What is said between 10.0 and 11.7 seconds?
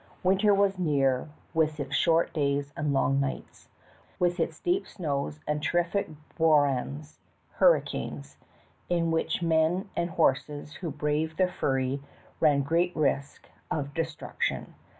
horses who braved their